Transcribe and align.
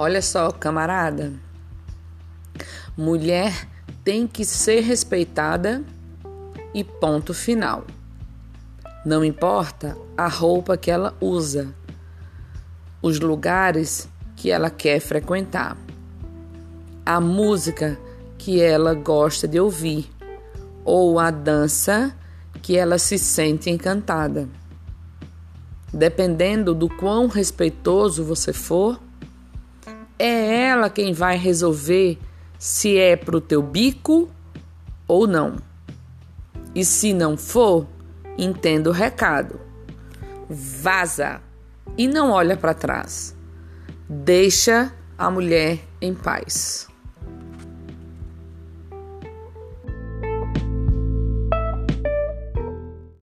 Olha 0.00 0.22
só, 0.22 0.52
camarada. 0.52 1.32
Mulher 2.96 3.66
tem 4.04 4.28
que 4.28 4.44
ser 4.44 4.78
respeitada 4.78 5.82
e 6.72 6.84
ponto 6.84 7.34
final. 7.34 7.84
Não 9.04 9.24
importa 9.24 9.98
a 10.16 10.28
roupa 10.28 10.76
que 10.76 10.88
ela 10.88 11.16
usa, 11.20 11.74
os 13.02 13.18
lugares 13.18 14.08
que 14.36 14.52
ela 14.52 14.70
quer 14.70 15.00
frequentar, 15.00 15.76
a 17.04 17.20
música 17.20 17.98
que 18.38 18.60
ela 18.60 18.94
gosta 18.94 19.48
de 19.48 19.58
ouvir 19.58 20.08
ou 20.84 21.18
a 21.18 21.32
dança 21.32 22.16
que 22.62 22.76
ela 22.76 23.00
se 23.00 23.18
sente 23.18 23.68
encantada. 23.68 24.48
Dependendo 25.92 26.72
do 26.72 26.88
quão 26.88 27.26
respeitoso 27.26 28.22
você 28.22 28.52
for, 28.52 29.07
é 30.18 30.64
ela 30.64 30.90
quem 30.90 31.12
vai 31.12 31.36
resolver 31.36 32.18
se 32.58 32.96
é 32.98 33.16
pro 33.16 33.40
teu 33.40 33.62
bico 33.62 34.28
ou 35.06 35.26
não. 35.26 35.56
E 36.74 36.84
se 36.84 37.12
não 37.12 37.36
for, 37.36 37.86
entenda 38.36 38.90
o 38.90 38.92
recado. 38.92 39.60
Vaza 40.48 41.40
e 41.96 42.08
não 42.08 42.30
olha 42.30 42.56
para 42.56 42.74
trás. 42.74 43.36
Deixa 44.08 44.92
a 45.16 45.30
mulher 45.30 45.80
em 46.00 46.14
paz. 46.14 46.88